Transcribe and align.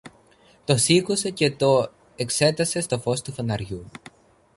Το 0.65 0.77
σήκωσε 0.77 1.29
και 1.29 1.51
το 1.51 1.87
εξέτασε 2.15 2.81
στο 2.81 2.99
φως 2.99 3.21
του 3.21 3.31
φαναριού. 3.33 3.85